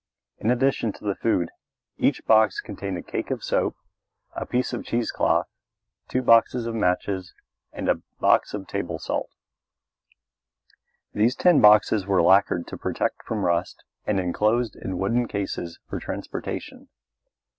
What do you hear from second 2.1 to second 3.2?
box contained a